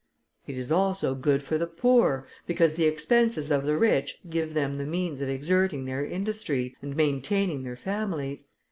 It 0.47 0.57
is 0.57 0.71
also 0.71 1.13
good 1.13 1.43
for 1.43 1.59
the 1.59 1.67
poor, 1.67 2.27
because 2.47 2.73
the 2.73 2.85
expenses 2.87 3.51
of 3.51 3.65
the 3.67 3.77
rich 3.77 4.17
give 4.27 4.55
them 4.55 4.73
the 4.73 4.85
means 4.87 5.21
of 5.21 5.29
exerting 5.29 5.85
their 5.85 6.03
industry, 6.03 6.75
and 6.81 6.95
maintaining 6.95 7.61
their 7.61 7.77
families. 7.77 8.47